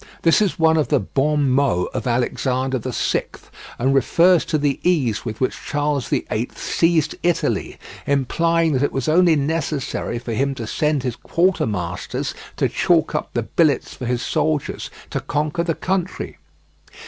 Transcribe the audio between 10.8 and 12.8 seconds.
his quartermasters to